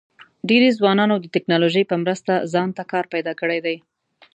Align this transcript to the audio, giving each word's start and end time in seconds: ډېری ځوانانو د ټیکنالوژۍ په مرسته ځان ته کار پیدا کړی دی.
ډېری 0.49 0.69
ځوانانو 0.77 1.15
د 1.19 1.25
ټیکنالوژۍ 1.33 1.83
په 1.87 1.95
مرسته 2.03 2.33
ځان 2.53 2.69
ته 2.77 2.83
کار 2.91 3.05
پیدا 3.13 3.33
کړی 3.41 3.59
دی. 3.65 3.77